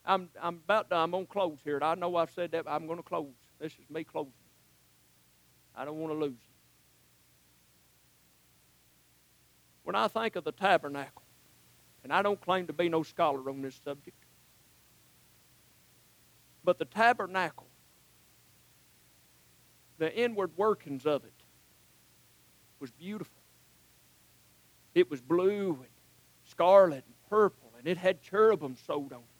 [0.06, 1.80] I'm, I'm about I'm going to close here.
[1.82, 3.28] I know I've said that, but I'm going to close.
[3.60, 4.32] This is me closing.
[5.76, 6.54] I don't want to lose you.
[9.84, 11.24] When I think of the tabernacle,
[12.04, 14.18] and I don't claim to be no scholar on this subject,
[16.64, 17.68] but the tabernacle,
[19.98, 21.34] the inward workings of it,
[22.80, 23.42] was beautiful.
[24.96, 25.90] It was blue and
[26.46, 29.39] scarlet and purple, and it had cherubim sewed on it.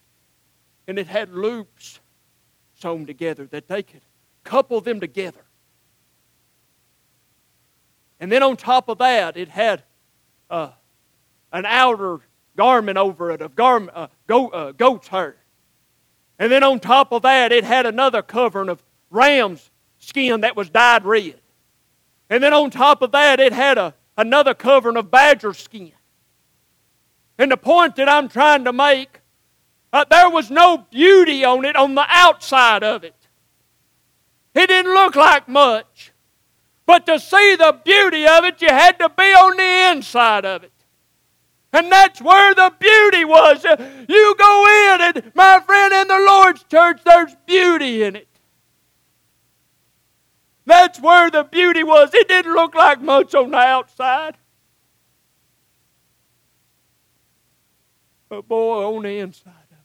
[0.90, 2.00] And it had loops
[2.74, 4.02] sewn together that they could
[4.44, 5.46] couple them together.
[8.20, 9.84] And then on top of that, it had
[10.50, 10.70] uh,
[11.54, 12.22] an outer
[12.58, 15.36] garment over it of garment, uh, goat, uh, goat's hair.
[16.40, 18.82] And then on top of that, it had another covering of
[19.12, 19.70] ram's
[20.00, 21.40] skin that was dyed red.
[22.32, 25.92] And then on top of that, it had a, another covering of badger skin.
[27.38, 29.19] And the point that I'm trying to make,
[29.92, 33.16] uh, there was no beauty on it on the outside of it.
[34.54, 36.12] It didn't look like much.
[36.86, 40.64] But to see the beauty of it, you had to be on the inside of
[40.64, 40.72] it.
[41.72, 43.64] And that's where the beauty was.
[43.64, 48.28] You go in, and my friend, in the Lord's church, there's beauty in it.
[50.66, 52.12] That's where the beauty was.
[52.14, 54.36] It didn't look like much on the outside.
[58.30, 59.78] But boy, on the inside of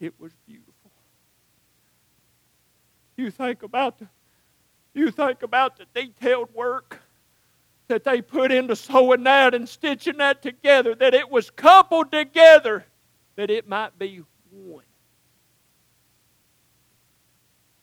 [0.00, 0.90] it, was beautiful.
[3.16, 4.06] You think about the
[4.94, 7.02] you think about the detailed work
[7.88, 12.84] that they put into sewing that and stitching that together, that it was coupled together,
[13.36, 14.84] that it might be one.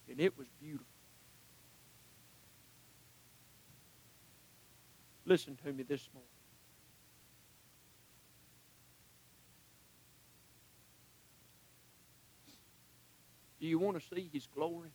[0.09, 0.86] And it was beautiful.
[5.26, 6.33] Listen to me this morning.
[13.64, 14.89] Do you want to see His glory?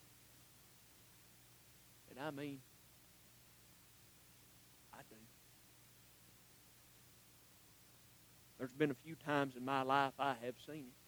[2.10, 2.58] And I mean,
[4.92, 5.16] I do.
[8.58, 10.98] There's been a few times in my life I have seen it.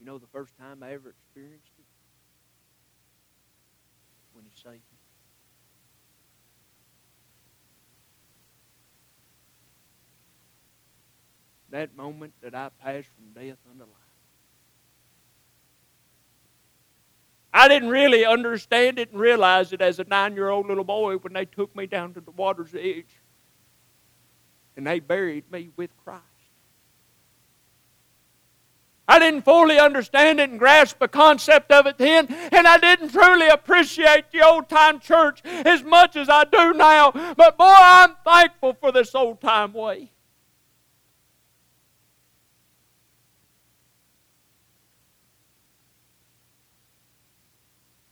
[0.00, 1.84] You know the first time I ever experienced it?
[4.32, 4.98] When He saved me.
[11.70, 14.03] That moment that I passed from death unto life.
[17.56, 21.16] I didn't really understand it and realize it as a nine year old little boy
[21.18, 23.20] when they took me down to the water's edge
[24.76, 26.22] and they buried me with Christ.
[29.06, 33.10] I didn't fully understand it and grasp the concept of it then, and I didn't
[33.10, 37.12] truly appreciate the old time church as much as I do now.
[37.36, 40.10] But boy, I'm thankful for this old time way.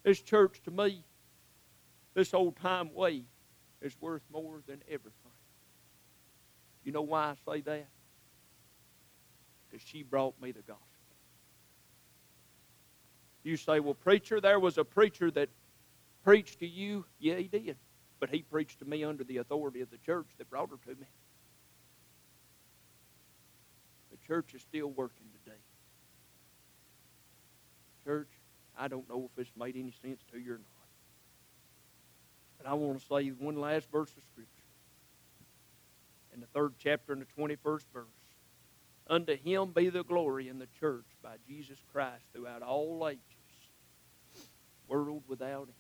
[0.03, 1.05] This church to me,
[2.15, 3.25] this old time way,
[3.81, 5.33] is worth more than everything.
[6.85, 7.89] You know why I say that?
[9.71, 10.87] Because she brought me the gospel.
[13.43, 15.49] You say, well, preacher, there was a preacher that
[16.25, 17.05] preached to you.
[17.19, 17.77] Yeah, he did.
[18.21, 21.01] But he preached to me under the authority of the church that brought her to
[21.01, 21.07] me.
[24.11, 25.57] The church is still working today.
[28.05, 28.32] Church,
[28.79, 30.89] I don't know if this made any sense to you or not.
[32.59, 34.49] But I want to say one last verse of Scripture.
[36.35, 38.07] In the third chapter and the 21st verse.
[39.09, 43.21] Unto him be the glory in the church by Jesus Christ throughout all ages,
[44.89, 45.73] world without end.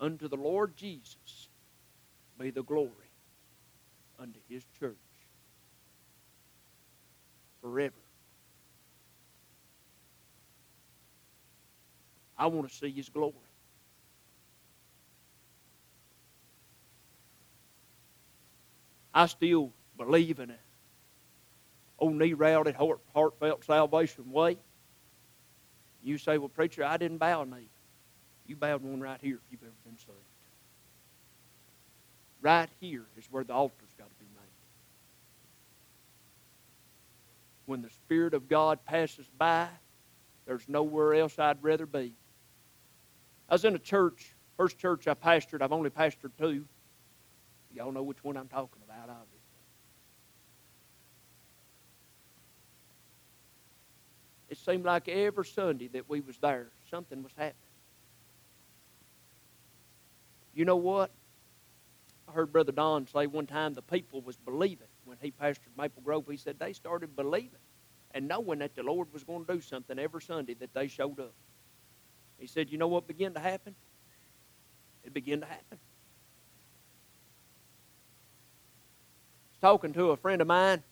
[0.00, 1.48] Unto the Lord Jesus
[2.38, 2.90] be the glory
[4.18, 4.96] unto his church
[7.60, 8.07] forever
[12.38, 13.34] I want to see His glory.
[19.12, 20.60] I still believe in it.
[21.98, 24.58] Old knee routed, heart, heartfelt salvation way.
[26.04, 27.68] You say, well, preacher, I didn't bow a knee.
[28.46, 30.12] You bowed one right here if you've ever been saved.
[32.40, 34.44] Right here is where the altar's got to be made.
[37.66, 39.66] When the Spirit of God passes by,
[40.46, 42.14] there's nowhere else I'd rather be
[43.48, 46.64] I was in a church, first church I pastored, I've only pastored two.
[47.74, 49.38] Y'all know which one I'm talking about, obviously.
[54.50, 57.54] It seemed like every Sunday that we was there, something was happening.
[60.54, 61.10] You know what?
[62.28, 66.02] I heard Brother Don say one time the people was believing when he pastored Maple
[66.02, 66.24] Grove.
[66.30, 67.60] He said they started believing
[68.12, 71.20] and knowing that the Lord was going to do something every Sunday that they showed
[71.20, 71.32] up.
[72.38, 73.74] He said, You know what began to happen?
[75.04, 75.64] It began to happen.
[75.72, 75.76] I
[79.50, 80.82] was talking to a friend of mine,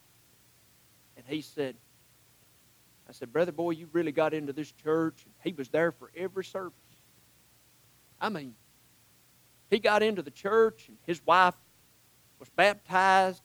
[1.16, 1.76] and he said,
[3.09, 5.24] I said, Brother boy, you really got into this church.
[5.44, 6.72] He was there for every service.
[8.20, 8.55] I mean,
[9.70, 11.55] he got into the church, and his wife
[12.38, 13.42] was baptized.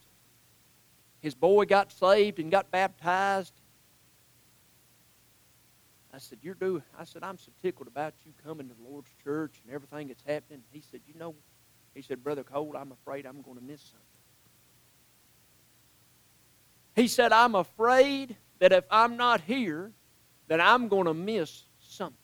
[1.20, 3.52] His boy got saved and got baptized.
[6.22, 9.60] Said, You're doing I said, I'm so tickled about you coming to the Lord's church
[9.64, 10.62] and everything that's happening.
[10.70, 11.34] He said, You know,
[11.94, 14.06] he said, Brother Cole, I'm afraid I'm going to miss something.
[16.94, 19.90] He said, I'm afraid that if I'm not here,
[20.48, 22.16] that I'm going to miss something.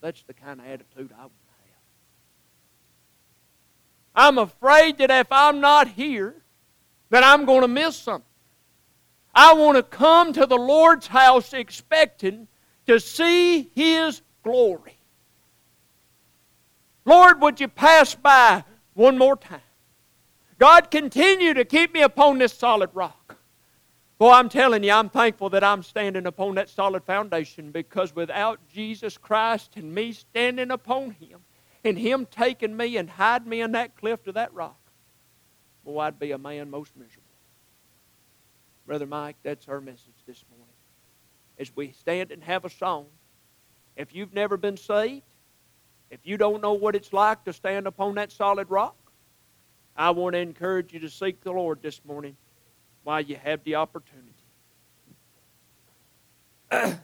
[0.00, 1.30] That's the kind of attitude I to have.
[4.14, 6.34] I'm afraid that if I'm not here,
[7.08, 8.26] that I'm going to miss something.
[9.34, 12.48] I want to come to the Lord's house expecting
[12.86, 14.98] to see His glory.
[17.04, 18.64] Lord, would you pass by
[18.94, 19.60] one more time?
[20.58, 23.36] God, continue to keep me upon this solid rock.
[24.18, 28.60] Boy, I'm telling you, I'm thankful that I'm standing upon that solid foundation because without
[28.68, 31.40] Jesus Christ and me standing upon Him
[31.82, 34.78] and Him taking me and hiding me in that cliff to that rock,
[35.84, 37.23] boy, I'd be a man most miserable.
[38.86, 40.74] Brother Mike, that's our message this morning.
[41.58, 43.06] As we stand and have a song,
[43.96, 45.22] if you've never been saved,
[46.10, 48.96] if you don't know what it's like to stand upon that solid rock,
[49.96, 52.36] I want to encourage you to seek the Lord this morning
[53.04, 54.34] while you have the opportunity.